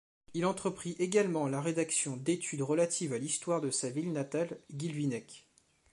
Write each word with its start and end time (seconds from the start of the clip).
Il 0.33 0.47
entreprit 0.47 0.95
également 0.97 1.47
la 1.47 1.61
rédaction 1.61 2.17
d’études 2.17 2.63
relatives 2.63 3.13
à 3.13 3.19
l’Histoire 3.19 3.61
de 3.61 3.69
sa 3.69 3.91
ville 3.91 4.11
natale, 4.13 4.59
Guilvinec. 4.73 5.45